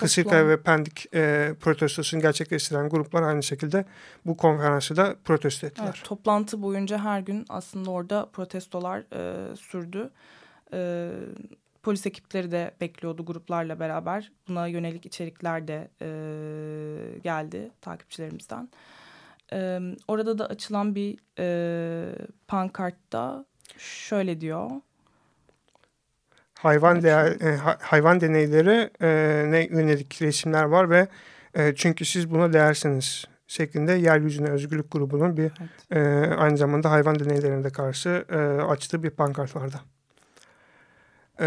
Kısırkaya 0.01 0.49
ve 0.49 0.63
Pendik 0.63 1.15
e, 1.15 1.55
protestosunu 1.61 2.21
gerçekleştiren 2.21 2.89
gruplar 2.89 3.23
aynı 3.23 3.43
şekilde 3.43 3.85
bu 4.27 4.37
konferansı 4.37 4.97
da 4.97 5.17
protesto 5.25 5.67
ettiler. 5.67 5.93
Evet, 5.95 6.05
toplantı 6.05 6.63
boyunca 6.63 6.99
her 6.99 7.21
gün 7.21 7.45
aslında 7.49 7.91
orada 7.91 8.29
protestolar 8.33 9.05
e, 9.13 9.57
sürdü. 9.57 10.11
E, 10.73 11.11
polis 11.83 12.07
ekipleri 12.07 12.51
de 12.51 12.71
bekliyordu 12.81 13.25
gruplarla 13.25 13.81
beraber. 13.81 14.33
Buna 14.49 14.67
yönelik 14.67 15.07
içerikler 15.07 15.69
de 15.69 15.91
e, 16.03 16.09
geldi 17.19 17.71
takipçilerimizden. 17.81 18.69
E, 19.53 19.81
orada 20.09 20.39
da 20.39 20.47
açılan 20.47 20.95
bir 20.95 21.19
e, 21.39 22.15
pankartta 22.49 23.45
şöyle 23.79 24.41
diyor 24.41 24.71
hayvan 26.63 27.03
değer, 27.03 27.27
e, 27.27 27.57
hayvan 27.81 28.21
deneyleri 28.21 28.91
e, 29.03 29.09
ne 29.51 29.65
yönelik 29.71 30.23
resimler 30.23 30.65
var 30.65 30.91
ve 30.91 31.09
e, 31.55 31.75
çünkü 31.75 32.05
siz 32.05 32.31
buna 32.31 32.53
değersiniz 32.53 33.25
şeklinde 33.47 33.93
Yeryüzüne 33.93 34.49
Özgürlük 34.49 34.93
Grubu'nun 34.93 35.37
bir 35.37 35.43
evet. 35.43 35.71
e, 35.91 36.35
aynı 36.35 36.57
zamanda 36.57 36.91
hayvan 36.91 37.19
deneylerine 37.19 37.71
karşı 37.71 38.25
e, 38.31 38.37
açtığı 38.63 39.03
bir 39.03 39.11
pankart 39.11 39.57
vardı. 39.57 39.81
E, 41.41 41.47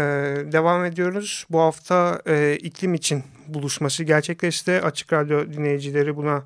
devam 0.52 0.84
ediyoruz. 0.84 1.46
Bu 1.50 1.60
hafta 1.60 2.22
e, 2.26 2.56
iklim 2.56 2.94
için 2.94 3.24
buluşması 3.48 4.04
gerçekleşti. 4.04 4.80
Açık 4.80 5.12
Radyo 5.12 5.52
dinleyicileri 5.52 6.16
buna 6.16 6.42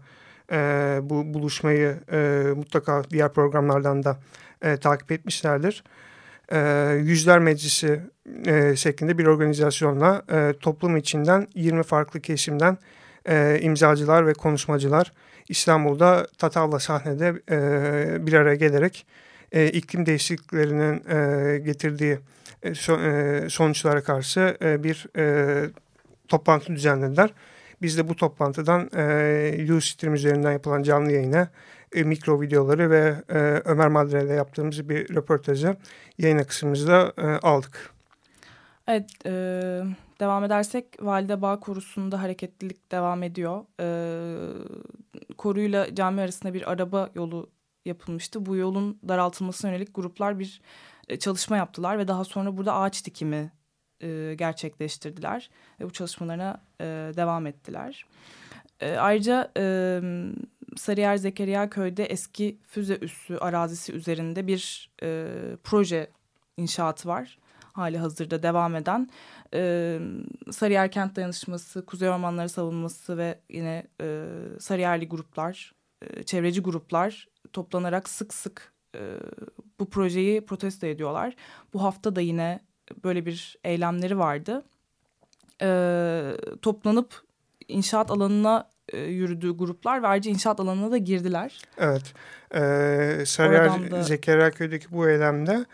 e, 0.52 0.56
bu 1.02 1.34
buluşmayı 1.34 1.98
e, 2.12 2.46
mutlaka 2.56 3.04
diğer 3.10 3.32
programlardan 3.32 4.02
da 4.04 4.18
e, 4.62 4.76
takip 4.76 5.12
etmişlerdir 5.12 5.84
e, 5.86 6.07
Yüzler 7.02 7.38
Meclisi 7.38 8.00
e, 8.46 8.76
şeklinde 8.76 9.18
bir 9.18 9.26
organizasyonla 9.26 10.22
e, 10.32 10.54
toplum 10.60 10.96
içinden 10.96 11.46
20 11.54 11.82
farklı 11.82 12.20
kesimden 12.20 12.78
e, 13.28 13.58
imzacılar 13.62 14.26
ve 14.26 14.32
konuşmacılar 14.32 15.12
İstanbul'da 15.48 16.26
Tatavla 16.38 16.78
sahnede 16.78 17.34
e, 17.50 18.26
bir 18.26 18.32
araya 18.32 18.54
gelerek 18.54 19.06
e, 19.52 19.66
iklim 19.66 20.06
değişikliklerinin 20.06 21.02
e, 21.08 21.58
getirdiği 21.58 22.18
e, 22.62 22.74
so, 22.74 23.00
e, 23.00 23.44
sonuçlara 23.50 24.02
karşı 24.02 24.56
e, 24.62 24.84
bir 24.84 25.06
e, 25.16 25.70
toplantı 26.28 26.76
düzenlediler. 26.76 27.30
Biz 27.82 27.98
de 27.98 28.08
bu 28.08 28.16
toplantıdan 28.16 28.90
e, 28.96 29.72
Ustream 29.72 30.14
üzerinden 30.14 30.52
yapılan 30.52 30.82
canlı 30.82 31.12
yayına 31.12 31.48
e, 31.94 32.02
mikro 32.02 32.40
videoları 32.40 32.90
ve 32.90 33.22
e, 33.28 33.38
Ömer 33.64 33.88
Madre 33.88 34.24
ile 34.24 34.32
yaptığımız 34.32 34.88
bir 34.88 35.14
röportajı 35.14 35.76
yayın 36.18 36.38
akışımızda 36.38 37.12
e, 37.18 37.22
aldık. 37.22 37.90
Evet, 38.86 39.10
e, 39.26 39.30
devam 40.20 40.44
edersek 40.44 40.86
Valide 41.00 41.42
Bağ 41.42 41.60
Korusu'nda 41.60 42.22
hareketlilik 42.22 42.92
devam 42.92 43.22
ediyor. 43.22 43.64
E, 43.80 43.88
koruyla 45.38 45.94
cami 45.94 46.20
arasında 46.20 46.54
bir 46.54 46.70
araba 46.72 47.10
yolu 47.14 47.50
yapılmıştı. 47.84 48.46
Bu 48.46 48.56
yolun 48.56 48.98
daraltılmasına 49.08 49.70
yönelik 49.70 49.94
gruplar 49.94 50.38
bir 50.38 50.60
e, 51.08 51.18
çalışma 51.18 51.56
yaptılar 51.56 51.98
ve 51.98 52.08
daha 52.08 52.24
sonra 52.24 52.56
burada 52.56 52.74
ağaç 52.74 53.04
dikimi 53.04 53.52
e, 54.00 54.34
gerçekleştirdiler. 54.38 55.50
Ve 55.80 55.84
bu 55.84 55.90
çalışmalarına 55.90 56.60
e, 56.80 56.84
devam 57.16 57.46
ettiler. 57.46 58.06
E, 58.80 58.96
ayrıca 58.96 59.52
e, 59.56 60.00
Sarıyer 60.78 61.16
Zekeriya 61.16 61.70
Köy'de 61.70 62.04
eski 62.04 62.58
füze 62.66 62.98
üssü 63.00 63.36
arazisi 63.36 63.92
üzerinde 63.92 64.46
bir 64.46 64.90
e, 65.02 65.28
proje 65.64 66.10
inşaatı 66.56 67.08
var. 67.08 67.38
Hali 67.72 67.98
hazırda 67.98 68.42
devam 68.42 68.74
eden. 68.74 69.10
E, 69.54 69.98
Sarıyer 70.50 70.90
Kent 70.90 71.16
Dayanışması, 71.16 71.86
Kuzey 71.86 72.08
Ormanları 72.08 72.48
Savunması 72.48 73.18
ve 73.18 73.40
yine 73.50 73.86
e, 74.00 74.26
Sarıyerli 74.60 75.08
gruplar, 75.08 75.74
e, 76.02 76.22
çevreci 76.22 76.60
gruplar 76.60 77.28
toplanarak 77.52 78.08
sık 78.08 78.34
sık 78.34 78.72
e, 78.94 79.00
bu 79.80 79.90
projeyi 79.90 80.46
protesto 80.46 80.86
ediyorlar. 80.86 81.36
Bu 81.74 81.82
hafta 81.82 82.16
da 82.16 82.20
yine 82.20 82.60
böyle 83.04 83.26
bir 83.26 83.56
eylemleri 83.64 84.18
vardı. 84.18 84.64
E, 85.62 85.70
toplanıp 86.62 87.22
inşaat 87.68 88.10
alanına 88.10 88.70
e, 88.92 88.98
yürüdüğü 88.98 89.50
gruplar 89.50 90.02
ve 90.02 90.06
ayrıca 90.06 90.30
inşaat 90.30 90.60
alanına 90.60 90.90
da 90.90 90.96
girdiler. 90.96 91.62
Evet. 91.78 92.14
Ee, 92.54 93.22
Sarıyer 93.26 93.90
da... 93.90 94.02
Zekeriyaköy'deki 94.02 94.92
bu 94.92 95.08
eylemde 95.08 95.64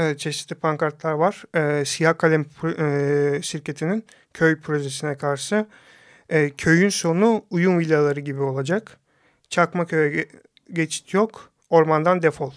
e, 0.00 0.16
çeşitli 0.16 0.54
pankartlar 0.54 1.12
var. 1.12 1.44
E, 1.54 1.84
Siyah 1.84 2.18
Kalem 2.18 2.46
e, 2.78 3.42
şirketinin 3.42 4.04
köy 4.34 4.60
projesine 4.60 5.16
karşı 5.16 5.66
e, 6.28 6.50
köyün 6.50 6.88
sonu 6.88 7.44
uyum 7.50 7.78
villaları 7.78 8.20
gibi 8.20 8.42
olacak. 8.42 8.96
Çakmaköy'e 9.48 10.08
ge 10.08 10.28
geçit 10.72 11.14
yok. 11.14 11.50
Ormandan 11.70 12.22
defol. 12.22 12.52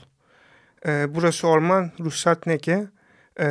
E, 0.86 1.16
burası 1.16 1.48
orman, 1.48 1.92
ruhsat 2.00 2.48
neke 2.48 2.88
e, 3.38 3.48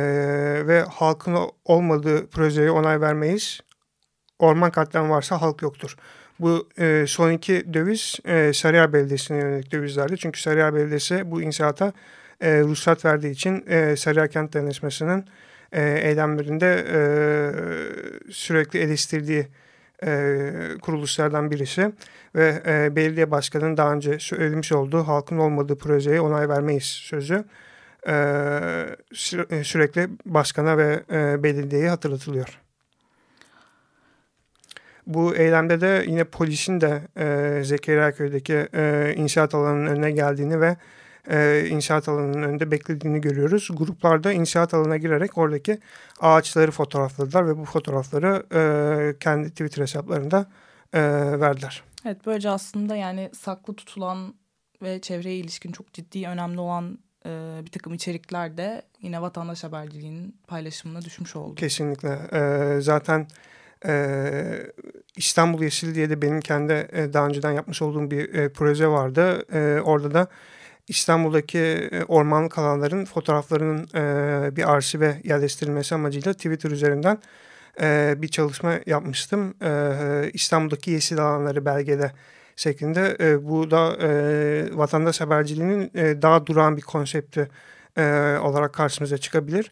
ve 0.67 0.81
halkın 0.81 1.37
olmadığı 1.65 2.27
projeye 2.27 2.71
onay 2.71 3.01
vermeyiz. 3.01 3.59
Orman 4.39 4.71
katliamı 4.71 5.09
varsa 5.09 5.41
halk 5.41 5.61
yoktur. 5.61 5.95
Bu 6.39 6.69
e, 6.79 7.05
son 7.07 7.31
iki 7.31 7.73
döviz 7.73 8.19
e, 8.25 8.53
Sarıyer 8.53 8.93
Belediyesi'ne 8.93 9.37
yönelik 9.37 9.71
dövizlerdi. 9.71 10.17
Çünkü 10.17 10.41
Sarıyer 10.41 10.75
Belediyesi 10.75 11.31
bu 11.31 11.41
inşaata 11.41 11.93
e, 12.41 12.61
ruhsat 12.61 13.05
verdiği 13.05 13.31
için 13.31 13.65
e, 13.67 13.95
Sarıyer 13.95 14.31
Kent 14.31 14.53
Dayanışması'nın 14.53 15.25
e, 15.71 15.81
eylemlerinde 16.03 16.85
e, 16.93 16.99
sürekli 18.31 18.79
eleştirdiği 18.79 19.47
e, 20.03 20.51
kuruluşlardan 20.81 21.51
birisi. 21.51 21.91
Ve 22.35 22.61
e, 22.67 22.95
belediye 22.95 23.31
başkanının 23.31 23.77
daha 23.77 23.93
önce 23.93 24.19
söylemiş 24.19 24.71
olduğu 24.71 25.03
halkın 25.07 25.37
olmadığı 25.37 25.77
projeye 25.77 26.21
onay 26.21 26.49
vermeyiz 26.49 26.83
sözü 26.83 27.43
e, 28.07 28.13
sürekli 29.63 30.09
başkana 30.25 30.77
ve 30.77 31.03
e, 31.11 31.43
belediyeye 31.43 31.89
hatırlatılıyor. 31.89 32.66
Bu 35.07 35.35
eylemde 35.35 35.81
de 35.81 36.05
yine 36.07 36.23
polisin 36.23 36.81
de 36.81 37.01
e, 37.17 37.63
Zekeriyaköy'deki 37.63 38.67
e, 38.73 39.13
inşaat 39.17 39.55
alanının 39.55 39.87
önüne 39.87 40.11
geldiğini 40.11 40.61
ve 40.61 40.77
e, 41.29 41.67
inşaat 41.69 42.09
alanının 42.09 42.43
önünde 42.43 42.71
beklediğini 42.71 43.21
görüyoruz. 43.21 43.69
Gruplarda 43.73 44.31
inşaat 44.31 44.73
alanına 44.73 44.97
girerek 44.97 45.37
oradaki 45.37 45.79
ağaçları 46.19 46.71
fotoğrafladılar 46.71 47.47
ve 47.47 47.57
bu 47.57 47.65
fotoğrafları 47.65 48.43
e, 48.53 49.19
kendi 49.19 49.49
Twitter 49.49 49.81
hesaplarında 49.81 50.45
e, 50.93 51.01
verdiler. 51.39 51.83
Evet 52.05 52.17
böylece 52.25 52.49
aslında 52.49 52.95
yani 52.95 53.29
saklı 53.33 53.75
tutulan 53.75 54.33
ve 54.81 55.01
çevreye 55.01 55.35
ilişkin 55.35 55.71
çok 55.71 55.93
ciddi 55.93 56.27
önemli 56.27 56.59
olan 56.59 56.99
e, 57.25 57.59
bir 57.65 57.71
takım 57.71 57.93
içerikler 57.93 58.57
de 58.57 58.81
yine 59.01 59.21
vatandaş 59.21 59.63
haberciliğinin 59.63 60.35
paylaşımına 60.47 61.01
düşmüş 61.01 61.35
oldu. 61.35 61.55
Kesinlikle. 61.55 62.19
E, 62.33 62.81
zaten 62.81 63.27
e, 63.85 64.33
İstanbul 65.15 65.61
Yeşil 65.61 65.95
diye 65.95 66.09
de 66.09 66.21
benim 66.21 66.39
kendi 66.39 66.73
e, 66.73 67.13
daha 67.13 67.27
önceden 67.27 67.51
yapmış 67.51 67.81
olduğum 67.81 68.11
bir 68.11 68.33
e, 68.33 68.49
proje 68.49 68.87
vardı. 68.87 69.45
E, 69.53 69.81
orada 69.81 70.13
da 70.13 70.27
İstanbul'daki 70.87 71.59
e, 71.59 72.03
ormanlık 72.03 72.57
alanların 72.57 73.05
fotoğraflarının 73.05 73.87
e, 73.95 74.55
bir 74.55 74.71
arşive 74.71 75.21
yerleştirilmesi 75.23 75.95
amacıyla 75.95 76.33
Twitter 76.33 76.71
üzerinden 76.71 77.17
e, 77.81 78.15
bir 78.17 78.27
çalışma 78.27 78.79
yapmıştım. 78.85 79.53
E, 79.61 80.31
İstanbul'daki 80.33 80.91
yeşil 80.91 81.19
alanları 81.19 81.65
belgede 81.65 82.11
şeklinde. 82.55 83.17
E, 83.19 83.47
bu 83.47 83.71
da 83.71 83.97
e, 84.01 84.77
vatandaş 84.77 85.21
haberciliğinin 85.21 85.91
e, 85.95 86.21
daha 86.21 86.45
duran 86.45 86.77
bir 86.77 86.81
konsepti 86.81 87.49
e, 87.97 88.03
olarak 88.41 88.73
karşımıza 88.73 89.17
çıkabilir. 89.17 89.71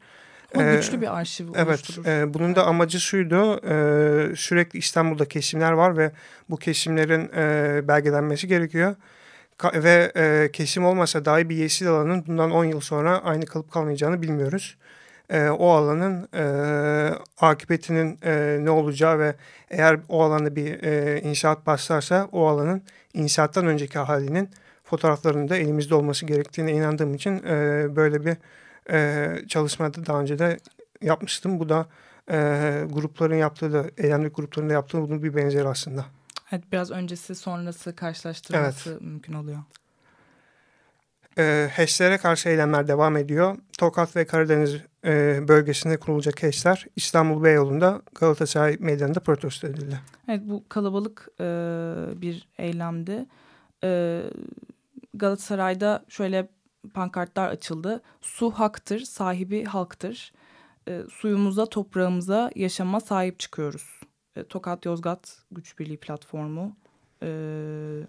Ama 0.55 0.71
güçlü 0.71 1.01
bir 1.01 1.17
arşiv 1.17 1.45
Evet, 1.55 1.97
e, 2.05 2.33
bunun 2.33 2.55
da 2.55 2.65
amacı 2.65 2.99
şuydu, 2.99 3.53
e, 3.53 4.35
sürekli 4.35 4.79
İstanbul'da 4.79 5.25
kesimler 5.25 5.71
var 5.71 5.97
ve 5.97 6.11
bu 6.49 6.57
kesimlerin 6.57 7.31
e, 7.35 7.87
belgelenmesi 7.87 8.47
gerekiyor. 8.47 8.95
Ka 9.57 9.71
ve 9.83 10.11
e, 10.15 10.49
kesim 10.53 10.85
olmasa 10.85 11.25
dahi 11.25 11.49
bir 11.49 11.55
yeşil 11.55 11.87
alanın 11.87 12.23
bundan 12.27 12.51
10 12.51 12.65
yıl 12.65 12.79
sonra 12.79 13.23
aynı 13.23 13.45
kalıp 13.45 13.71
kalmayacağını 13.71 14.21
bilmiyoruz. 14.21 14.77
E, 15.29 15.49
o 15.49 15.69
alanın 15.69 16.27
e, 16.33 16.43
akıbetinin 17.41 18.19
e, 18.23 18.57
ne 18.61 18.69
olacağı 18.69 19.19
ve 19.19 19.35
eğer 19.69 19.99
o 20.09 20.23
alanda 20.23 20.55
bir 20.55 20.83
e, 20.83 21.21
inşaat 21.21 21.65
başlarsa 21.65 22.29
o 22.31 22.47
alanın 22.47 22.81
inşaattan 23.13 23.65
önceki 23.65 23.99
halinin 23.99 24.49
fotoğraflarının 24.83 25.49
da 25.49 25.57
elimizde 25.57 25.95
olması 25.95 26.25
gerektiğine 26.25 26.71
inandığım 26.71 27.13
için 27.13 27.43
e, 27.43 27.87
böyle 27.95 28.25
bir 28.25 28.37
e, 28.91 29.27
çalışmada 29.47 30.05
daha 30.05 30.21
önce 30.21 30.39
de 30.39 30.57
yapmıştım. 31.01 31.59
Bu 31.59 31.69
da 31.69 31.87
e, 32.31 32.37
grupların 32.89 33.35
yaptığı 33.35 33.73
da, 33.73 33.85
eylemlik 33.97 34.35
grupların 34.35 34.69
da 34.69 34.73
yaptığı 34.73 35.01
bunun 35.01 35.23
bir 35.23 35.35
benzeri 35.35 35.67
aslında. 35.67 36.05
Evet 36.51 36.63
biraz 36.71 36.91
öncesi 36.91 37.35
sonrası 37.35 37.95
karşılaştırması 37.95 38.89
evet. 38.89 39.01
mümkün 39.01 39.33
oluyor. 39.33 39.59
E, 41.37 41.69
HES'lere 41.71 42.17
karşı 42.17 42.49
eylemler 42.49 42.87
devam 42.87 43.17
ediyor. 43.17 43.57
Tokat 43.77 44.15
ve 44.15 44.25
Karadeniz 44.25 44.75
e, 45.05 45.39
bölgesinde 45.47 45.97
kurulacak 45.97 46.43
HES'ler 46.43 46.85
İstanbul 46.95 47.43
Beyoğlu'nda 47.43 48.01
Galatasaray 48.19 48.77
Meydanı'nda 48.79 49.19
protesto 49.19 49.67
edildi. 49.67 49.99
Evet 50.29 50.41
bu 50.43 50.63
kalabalık 50.69 51.27
e, 51.39 51.45
bir 52.21 52.47
eylemdi. 52.57 53.25
E, 53.83 54.21
Galatasaray'da 55.13 56.05
şöyle 56.09 56.47
pankartlar 56.93 57.49
açıldı. 57.49 58.01
Su 58.21 58.51
haktır, 58.51 58.99
sahibi 58.99 59.63
halktır. 59.63 60.33
E, 60.87 61.01
suyumuza, 61.11 61.65
toprağımıza, 61.65 62.51
yaşama 62.55 62.99
sahip 62.99 63.39
çıkıyoruz. 63.39 64.01
E, 64.35 64.43
Tokat 64.43 64.85
Yozgat 64.85 65.37
Güç 65.51 65.79
Birliği 65.79 65.97
platformu 65.97 66.75
e, 67.23 67.27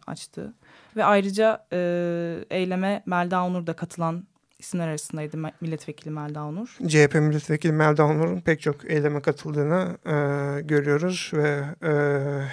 açtı. 0.06 0.54
Ve 0.96 1.04
ayrıca 1.04 1.66
e, 1.72 1.78
eyleme 2.50 3.02
Melda 3.06 3.44
Onur 3.44 3.66
da 3.66 3.72
katılan 3.72 4.24
isimler 4.58 4.88
arasındaydı 4.88 5.36
milletvekili 5.60 6.10
Melda 6.10 6.44
Onur. 6.44 6.78
CHP 6.86 7.14
milletvekili 7.14 7.72
Melda 7.72 8.04
Onur'un 8.04 8.40
pek 8.40 8.60
çok 8.60 8.90
eyleme 8.90 9.22
katıldığını 9.22 9.98
e, 10.06 10.12
görüyoruz 10.62 11.30
ve 11.34 11.64
e, 11.82 11.90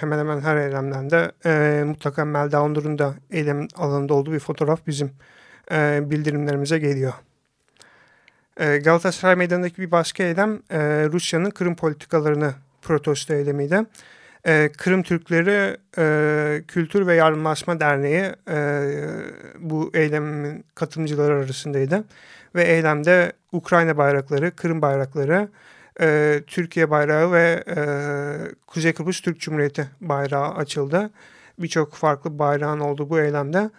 hemen 0.00 0.18
hemen 0.18 0.40
her 0.40 0.56
eylemden 0.56 1.10
de 1.10 1.32
e, 1.44 1.84
mutlaka 1.84 2.24
Melda 2.24 2.62
Onur'un 2.62 2.98
da 2.98 3.14
eylem 3.30 3.68
alanında 3.76 4.14
olduğu 4.14 4.32
bir 4.32 4.38
fotoğraf 4.38 4.86
bizim 4.86 5.10
e, 5.72 6.10
bildirimlerimize 6.10 6.78
geliyor. 6.78 7.12
E, 8.56 8.78
Galatasaray 8.78 9.36
Meydanı'ndaki 9.36 9.82
bir 9.82 9.90
başka 9.90 10.22
eylem 10.22 10.60
e, 10.70 10.78
Rusya'nın 11.12 11.50
Kırım 11.50 11.76
politikalarını 11.76 12.54
protesto 12.82 13.34
eylemiydi. 13.34 13.82
E, 14.46 14.70
Kırım 14.78 15.02
Türkleri 15.02 15.76
e, 15.98 16.62
Kültür 16.68 17.06
ve 17.06 17.14
Yardımlaşma 17.14 17.80
Derneği 17.80 18.32
e, 18.50 18.86
bu 19.58 19.90
eylemin 19.94 20.64
katılımcıları 20.74 21.34
arasındaydı. 21.34 22.04
Ve 22.54 22.64
eylemde 22.64 23.32
Ukrayna 23.52 23.96
bayrakları, 23.96 24.56
Kırım 24.56 24.82
bayrakları, 24.82 25.48
e, 26.00 26.40
Türkiye 26.46 26.90
bayrağı 26.90 27.32
ve 27.32 27.64
e, 27.68 27.76
Kuzey 28.66 28.92
Kıbrıs 28.92 29.20
Türk 29.20 29.40
Cumhuriyeti 29.40 29.90
bayrağı 30.00 30.54
açıldı. 30.54 31.10
Birçok 31.58 31.94
farklı 31.94 32.38
bayrağın 32.38 32.80
olduğu 32.80 33.10
bu 33.10 33.20
eylemde 33.20 33.70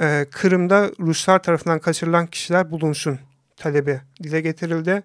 e, 0.00 0.26
Kırım'da 0.30 0.90
Ruslar 1.00 1.42
tarafından 1.42 1.78
kaçırılan 1.78 2.26
kişiler 2.26 2.70
bulunsun 2.70 3.18
talebi 3.56 4.00
dile 4.22 4.40
getirildi. 4.40 5.02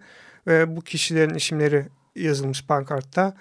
Ve 0.48 0.76
bu 0.76 0.82
kişilerin 0.82 1.34
isimleri 1.34 1.86
yazılmış 2.16 2.66
pankartta. 2.66 3.34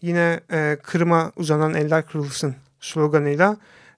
Yine 0.00 0.40
e, 0.52 0.78
Kırım'a 0.82 1.32
uzanan 1.36 1.74
eller 1.74 2.06
kırılsın 2.06 2.54
sloganıyla 2.80 3.56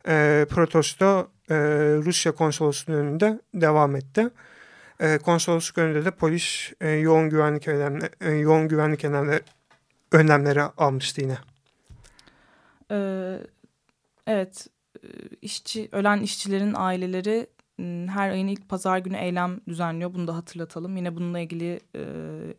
e, 0.09 0.47
protesto 0.51 1.29
e, 1.51 1.55
Rusya 2.05 2.33
konsolosluğu 2.33 2.95
önünde 2.95 3.41
devam 3.55 3.97
etti. 3.97 4.29
E, 5.01 5.19
konsolosluk 5.19 5.79
önünde 5.79 6.05
de 6.05 6.11
polis 6.11 6.73
e, 6.81 6.91
yoğun 6.91 7.31
güvenlik 7.31 7.69
önlemleri, 7.69 8.11
e, 8.21 8.31
yoğun 8.31 8.69
güvenlik 8.69 9.05
önlemleri, 9.05 9.41
önlemleri 10.13 10.63
almıştı 10.63 11.21
yine. 11.21 11.39
Ee, 12.91 13.39
evet, 14.27 14.67
işçi 15.43 15.89
ölen 15.93 16.21
işçilerin 16.21 16.75
aileleri 16.77 17.47
her 18.09 18.31
ayın 18.31 18.47
ilk 18.47 18.69
pazar 18.69 18.99
günü 18.99 19.17
eylem 19.17 19.61
düzenliyor. 19.69 20.15
Bunu 20.15 20.27
da 20.27 20.37
hatırlatalım. 20.37 20.97
Yine 20.97 21.17
bununla 21.17 21.39
ilgili 21.39 21.81
e, 21.97 22.03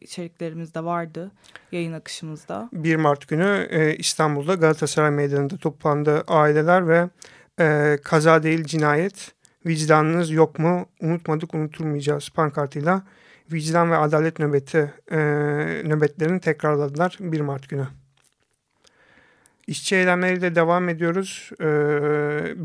içeriklerimiz 0.02 0.74
de 0.74 0.84
vardı 0.84 1.32
yayın 1.72 1.94
akışımızda. 1.94 2.70
1 2.74 2.96
Mart 2.96 3.28
günü 3.28 3.68
e, 3.70 3.96
İstanbul'da 3.96 4.54
Galatasaray 4.54 5.12
Meydanı'nda 5.12 5.58
toplandı 5.58 6.24
aileler 6.28 6.88
ve 6.88 7.10
e, 7.60 7.98
kaza 8.04 8.44
değil 8.44 8.64
cinayet 8.64 9.32
vicdanınız 9.66 10.32
yok 10.32 10.60
mu 10.60 10.86
unutmadık 11.02 11.54
unuturmayacağız 11.54 12.30
pankartıyla 12.30 13.04
vicdan 13.52 13.92
ve 13.92 13.98
adalet 13.98 14.40
nöbeti 14.40 14.94
e, 15.12 15.18
nöbetlerini 15.86 16.40
tekrarladılar 16.40 17.18
1 17.20 17.42
Mart 17.42 17.70
günü. 17.70 17.88
İşçi 19.68 19.96
eylemleriyle 19.96 20.56
devam 20.56 20.90
ediyoruz. 20.90 21.50
E, 21.62 21.66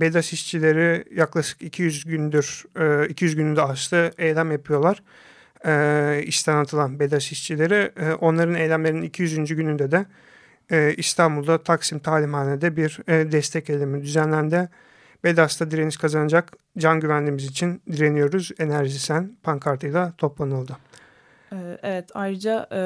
BEDAS 0.01 0.33
işçileri 0.33 1.05
yaklaşık 1.15 1.63
200 1.63 2.05
gündür, 2.05 2.65
e, 2.81 3.09
200 3.09 3.37
gününde 3.37 3.63
aştı 3.63 4.13
eylem 4.19 4.53
yapıyorlar. 4.53 5.03
E, 5.67 6.53
atılan 6.53 7.01
BEDAS 7.01 7.33
işçileri. 7.33 7.93
E, 8.01 8.13
onların 8.13 8.55
eylemlerinin 8.55 9.03
200. 9.03 9.55
gününde 9.55 9.91
de 9.91 10.07
e, 10.71 10.95
İstanbul'da 10.97 11.63
Taksim 11.63 11.99
Talimhane'de 11.99 12.77
bir 12.77 12.99
e, 13.09 13.33
destek 13.33 13.71
eylemi 13.71 14.03
düzenlendi. 14.03 14.69
BEDAS'ta 15.25 15.71
direniş 15.71 15.97
kazanacak 15.97 16.53
can 16.79 17.01
güvenliğimiz 17.01 17.45
için 17.45 17.83
direniyoruz. 17.93 18.51
Enerji 18.59 19.01
Sen 19.01 19.37
pankartıyla 19.43 20.13
toplanıldı. 20.19 20.77
Ee, 21.53 21.79
evet 21.83 22.11
ayrıca 22.15 22.69
e, 22.73 22.81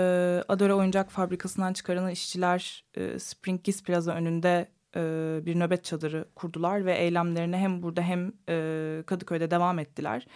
Adore 0.48 0.74
Oyuncak 0.74 1.10
Fabrikası'ndan 1.10 1.72
çıkarılan 1.72 2.10
işçiler 2.10 2.84
e, 2.94 3.18
Spring 3.18 3.64
Gis 3.64 3.82
Plaza 3.82 4.12
önünde 4.12 4.68
e, 4.96 5.00
bir 5.46 5.60
nöbet 5.60 5.84
çadırı 5.84 6.24
kurdular 6.34 6.86
ve 6.86 6.98
eylemlerine 6.98 7.58
hem 7.58 7.82
burada 7.82 8.02
hem 8.02 8.32
e, 8.48 9.02
Kadıköy'de 9.06 9.50
devam 9.50 9.78
ettiler. 9.78 10.26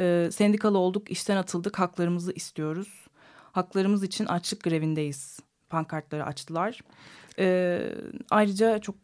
E, 0.00 0.28
sendikalı 0.32 0.78
olduk, 0.78 1.10
işten 1.10 1.36
atıldık, 1.36 1.78
haklarımızı 1.78 2.32
istiyoruz. 2.32 3.06
Haklarımız 3.52 4.02
için 4.02 4.26
açlık 4.26 4.62
grevindeyiz 4.62 5.40
pankartları 5.70 6.24
açtılar. 6.24 6.80
E, 7.38 7.80
ayrıca 8.30 8.78
çok 8.78 8.94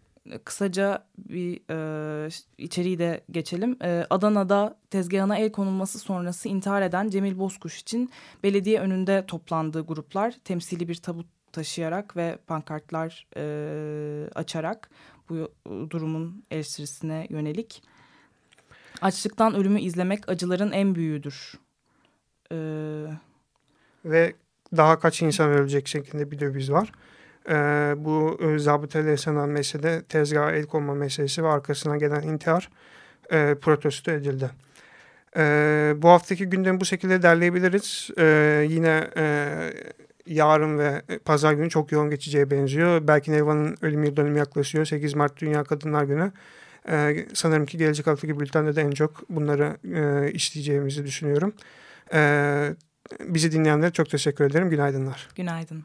kısaca 0.45 1.05
bir 1.19 1.61
e, 1.71 2.29
içeriği 2.59 2.99
de 2.99 3.25
geçelim. 3.31 3.77
E, 3.83 4.07
Adana'da 4.11 4.79
tezgahına 4.91 5.39
el 5.39 5.53
konulması 5.53 5.99
sonrası 5.99 6.49
intihar 6.49 6.83
eden 6.83 7.11
Cemil 7.11 7.39
Bozkuş 7.39 7.81
için 7.81 8.11
belediye 8.43 8.81
önünde 8.81 9.25
toplandığı 9.27 9.81
gruplar 9.81 10.35
temsili 10.45 10.89
bir 10.89 10.95
tabut 10.95 11.27
taşıyarak 11.53 12.17
ve 12.17 12.39
pankartlar 12.47 13.27
e, 13.37 14.31
açarak 14.35 14.91
bu 15.29 15.53
durumun 15.91 16.45
eleştirisine 16.51 17.27
yönelik. 17.31 17.83
Açlıktan 19.01 19.55
ölümü 19.55 19.81
izlemek 19.81 20.29
acıların 20.29 20.73
en 20.73 20.95
büyüğüdür. 20.95 21.55
Ee... 22.53 23.07
Ve 24.05 24.35
daha 24.77 24.99
kaç 24.99 25.23
insan 25.23 25.51
ölecek 25.51 25.89
şeklinde 25.89 26.31
bir 26.31 26.41
döviz 26.41 26.73
var 26.73 26.93
e, 27.49 27.55
bu 27.97 28.39
e, 28.41 28.59
zabıtayla 28.59 29.11
yaşanan 29.11 29.49
mesele 29.49 30.03
tezgaha 30.03 30.53
el 30.53 30.67
konma 30.67 30.95
meselesi 30.95 31.45
ve 31.45 31.49
arkasına 31.49 31.97
gelen 31.97 32.23
intihar 32.23 32.71
e, 33.31 33.55
protesto 33.61 34.11
edildi. 34.11 34.51
E, 35.37 35.43
bu 35.97 36.09
haftaki 36.09 36.47
gündemi 36.47 36.81
bu 36.81 36.85
şekilde 36.85 37.23
derleyebiliriz. 37.23 38.11
E, 38.19 38.67
yine 38.69 39.11
e, 39.17 39.55
yarın 40.27 40.79
ve 40.79 41.03
pazar 41.25 41.53
günü 41.53 41.71
çok 41.71 41.93
yoğun 41.93 42.11
geçeceğe 42.11 42.51
benziyor. 42.51 43.09
Belki 43.09 43.33
Neva'nın 43.33 43.77
ölüm 43.83 44.05
yıl 44.05 44.17
dönümü 44.17 44.39
yaklaşıyor. 44.39 44.85
8 44.85 45.15
Mart 45.15 45.41
Dünya 45.41 45.65
Kadınlar 45.65 46.05
Günü. 46.05 46.33
Ee, 46.89 47.27
sanırım 47.35 47.67
ki 47.67 47.79
gelecek 47.79 48.07
haftaki 48.07 48.41
bültende 48.41 48.77
de 48.77 48.83
en 48.83 48.91
çok 48.91 49.29
bunları 49.29 49.77
e, 49.95 50.33
işleyeceğimizi 50.33 51.07
düşünüyorum. 51.07 51.53
Ee, 52.15 52.75
bizi 53.21 53.53
dinleyenlere 53.53 53.91
çok 53.91 54.11
teşekkür 54.11 54.45
ederim. 54.45 54.71
Günaydınlar. 54.71 55.29
Günaydın. 55.37 55.85